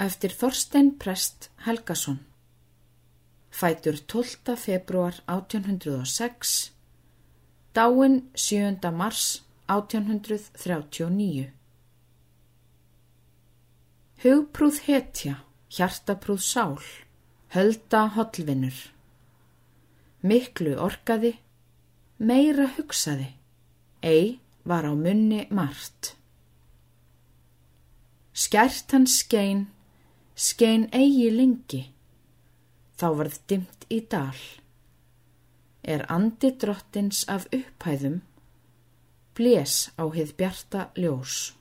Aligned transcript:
eftir 0.00 0.32
Þorstein 0.32 0.94
Prest 0.98 1.50
Helgason. 1.66 2.20
Fætur 3.50 3.98
12. 4.08 4.56
februar 4.56 5.14
1806, 5.26 6.72
dáin 7.74 8.22
7. 8.34 8.80
mars 8.92 9.42
1839. 9.68 11.50
Hugprúð 14.22 14.78
hetja, 14.86 15.34
hjartaprúð 15.68 16.40
sál, 16.44 16.78
hölda 17.52 18.06
hollvinnur. 18.16 18.78
Miklu 20.22 20.76
orkaði, 20.80 21.34
meira 22.18 22.68
hugsaði, 22.76 23.34
ei 24.00 24.40
var 24.64 24.84
á 24.88 24.92
munni 24.96 25.46
margt. 25.50 26.14
Skært 28.32 28.92
hans 28.92 29.18
skein, 29.24 29.66
skein 30.40 30.86
eigi 30.96 31.28
lengi, 31.34 31.82
þá 32.96 33.06
varð 33.18 33.36
dimt 33.50 33.84
í 33.92 34.00
dal. 34.12 34.40
Er 35.84 36.06
andi 36.12 36.52
drottins 36.62 37.26
af 37.28 37.44
upphæðum, 37.52 38.20
blés 39.36 39.74
á 40.00 40.04
hið 40.08 40.32
bjarta 40.40 40.86
ljós. 40.96 41.59